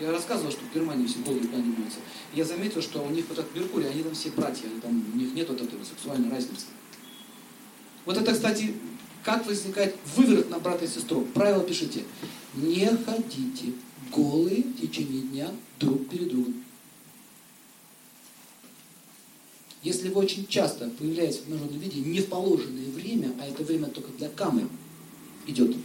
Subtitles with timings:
[0.00, 1.98] Я рассказывал, что в Германии все голые занимаются.
[2.32, 5.16] Я заметил, что у них вот этот Меркурий, они там все братья, они там, у
[5.16, 6.66] них нет вот этой сексуальной разницы.
[8.04, 8.74] Вот это, кстати,
[9.24, 11.22] как возникает выверт на брата и сестру.
[11.34, 12.04] Правило пишите.
[12.54, 13.72] Не ходите
[14.14, 16.64] голые в течение дня друг перед другом.
[19.82, 23.86] Если вы очень часто появляетесь в обнаженном виде не в положенное время, а это время
[23.86, 24.68] только для камы
[25.46, 25.76] идет,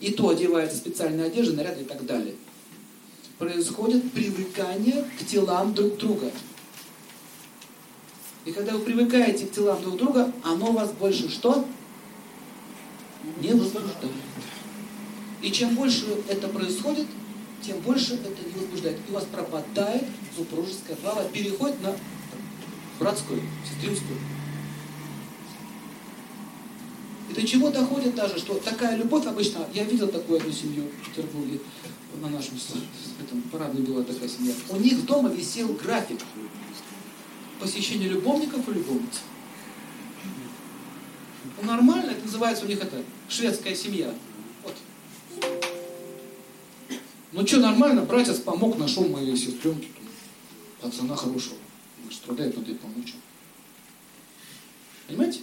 [0.00, 2.34] и то одевается специальная одежда, наряды и так далее,
[3.38, 6.30] происходит привыкание к телам друг друга.
[8.44, 11.66] И когда вы привыкаете к телам друг друга, оно вас больше что?
[13.40, 13.92] Не возбуждает.
[15.42, 17.06] И чем больше это происходит,
[17.60, 18.98] тем больше это не возбуждает.
[19.06, 20.04] И у вас пропадает
[20.36, 21.96] супружеская слава, переходит на
[22.98, 24.18] братскую, сестринскую.
[27.36, 31.60] До чего доходит даже, что такая любовь обычно, я видел такую одну семью в Петербурге,
[32.22, 32.56] на нашем
[33.20, 34.54] этом парадной была такая семья.
[34.70, 36.18] У них дома висел график
[37.60, 39.20] посещения любовников и любовниц.
[41.60, 44.14] Ну, нормально, это называется у них это шведская семья.
[44.62, 44.74] Вот.
[47.32, 49.88] Ну что, нормально, братец помог, нашел моей сестренке
[50.80, 51.58] пацана хорошего.
[52.10, 53.12] Страдает, надо ей помочь.
[55.06, 55.40] Понимаете?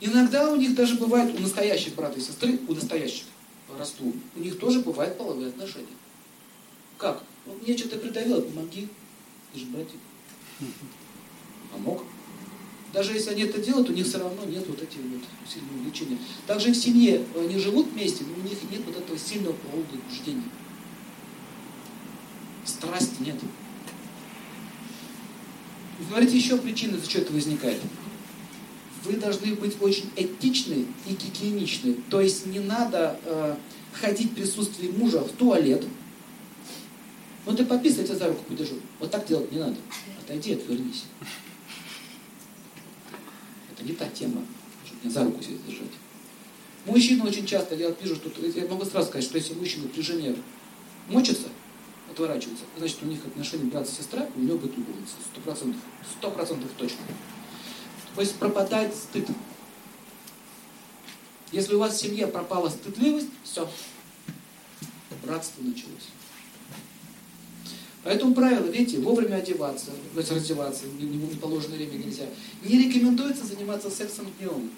[0.00, 3.24] Иногда у них даже бывает, у настоящих брата и сестры, у настоящих
[3.66, 5.86] по росту, у них тоже бывают половые отношения.
[6.96, 7.22] Как?
[7.46, 8.88] Ну, мне что-то придавило, помоги.
[9.52, 9.98] Ты же братик.
[11.72, 12.04] Помог.
[12.92, 16.18] Даже если они это делают, у них все равно нет вот этих вот сильного влечения.
[16.46, 20.44] Также в семье они живут вместе, но у них нет вот этого сильного полового возбуждения.
[22.64, 23.36] Страсти нет.
[26.08, 27.80] Смотрите, еще причины, за что это возникает
[29.08, 31.94] вы должны быть очень этичны и гигиеничны.
[32.10, 33.56] То есть не надо э,
[33.92, 35.84] ходить в присутствии мужа в туалет.
[37.46, 38.74] Ну ты пописай, я за руку подержу.
[39.00, 39.76] Вот так делать не надо.
[40.20, 41.04] Отойди, отвернись.
[43.72, 44.42] Это не та тема,
[44.84, 45.92] чтобы меня за руку себе держать.
[46.84, 50.36] Мужчины очень часто, я вижу, что я могу сразу сказать, что если мужчина при жене
[51.08, 51.48] мочится,
[52.10, 55.14] отворачивается, значит у них отношения брат-сестра, у него будет любовница.
[55.32, 55.80] Сто процентов.
[56.18, 56.98] Сто процентов точно.
[58.18, 59.28] То есть пропадает стыд.
[61.52, 63.70] Если у вас в семье пропала стыдливость, все,
[65.22, 66.08] братство началось.
[68.02, 72.24] Поэтому правило, видите, вовремя одеваться, то есть раздеваться, в неположенное время нельзя.
[72.64, 74.68] Не рекомендуется заниматься сексом днем.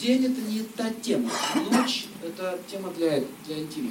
[0.00, 1.32] День это не та тема.
[1.72, 3.90] Ночь это тема для, для интима.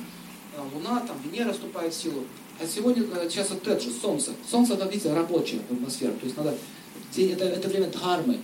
[0.58, 2.24] А луна, там, Венера вступает в силу.
[2.58, 4.32] А сегодня, э, сейчас это же, Солнце.
[4.50, 6.14] Солнце, это, видите, рабочая атмосфера.
[6.14, 6.56] То есть надо
[7.16, 8.40] это, это время дхармы.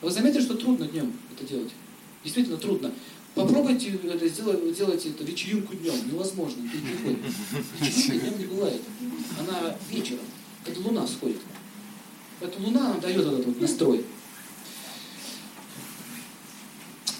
[0.00, 1.70] Вы заметили, что трудно днем это делать?
[2.24, 2.92] Действительно трудно.
[3.34, 5.94] Попробуйте это сделать, делайте это вечеринку днем.
[6.10, 7.18] Невозможно, ты не.
[7.80, 8.82] Вечеринка днем не бывает.
[9.38, 10.24] Она вечером,
[10.64, 11.38] когда луна сходит.
[12.40, 14.04] Эта луна нам дает этот вот настрой.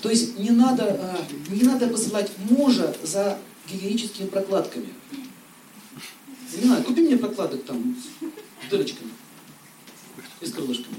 [0.03, 3.39] То есть не надо, а, не надо посылать мужа за
[3.71, 4.89] гигиеническими прокладками.
[6.57, 7.95] Не надо, купи мне прокладок там
[8.67, 9.11] с дырочками
[10.41, 10.97] и с крылышками.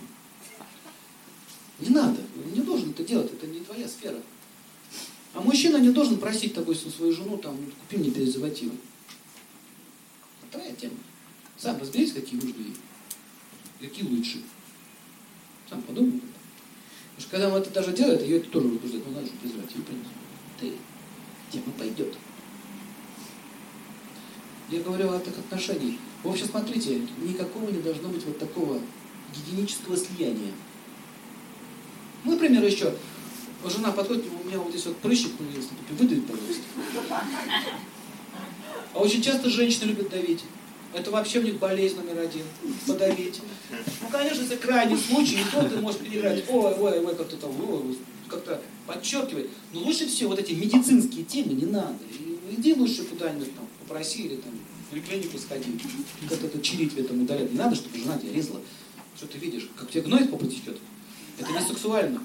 [1.79, 2.19] Не надо,
[2.53, 4.22] не должен это делать, это не твоя сфера.
[5.34, 8.75] А мужчина не должен просить, допустим, свою жену, там, купи мне презервативы.
[10.51, 10.96] Твоя тема.
[11.57, 12.75] Сам разберись, какие нужны ей.
[13.80, 14.41] Какие лучше.
[15.69, 16.19] Сам подумай.
[16.19, 19.06] Потому что когда он это даже делает, ее это тоже возбуждает.
[19.07, 20.09] Ну, надо же презервативы принести.
[20.59, 20.74] Ты,
[21.51, 22.16] тема пойдет.
[24.69, 25.96] Я говорю о этих отношениях.
[26.24, 28.80] В общем, смотрите, никакого не должно быть вот такого
[29.36, 30.52] гигиенического слияния.
[32.24, 32.94] Ну, например, еще
[33.66, 36.64] жена подходит, у меня вот здесь вот прыщик появился, выдавить, пожалуйста.
[38.94, 40.44] А очень часто женщины любят давить.
[40.94, 42.44] Это вообще у них болезнь номер один.
[42.86, 43.40] Подавить.
[44.02, 46.44] Ну, конечно, это крайний случай, и то ты можешь переиграть.
[46.50, 49.48] Ой, ой, ой, как-то там, ой, как-то подчеркивать.
[49.74, 51.96] Но лучше всего вот эти медицинские темы не надо.
[52.50, 55.80] Иди лучше куда-нибудь там, попроси или там в поликлинику сходи.
[56.28, 57.51] Как это чирить в этом удалять.
[57.51, 58.60] Не надо, чтобы жена тебя резала.
[59.21, 59.69] Что ты видишь?
[59.77, 60.79] Как тебе гной по пути идет?
[61.38, 62.23] Это не сексуально.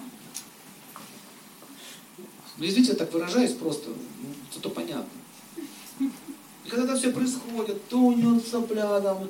[2.56, 5.10] Ну, извините, я так выражаюсь просто, ну, зато понятно.
[6.00, 9.28] И когда это все происходит, то у него сопля там,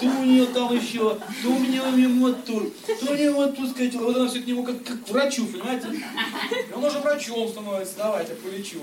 [0.00, 1.82] то у нее там еще, то у меня
[2.20, 5.04] вот тут, то у нее вот тут, сказать, вот она все к нему как, как
[5.04, 5.88] к врачу, понимаете?
[5.90, 8.78] И он уже врачом становится, давайте, полечу.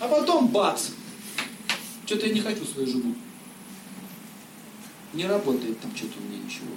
[0.00, 0.90] А потом бац!
[2.04, 3.14] Что-то я не хочу свою жену.
[5.14, 6.72] Не работает там что-то у меня ничего.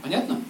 [0.00, 0.40] Понятно?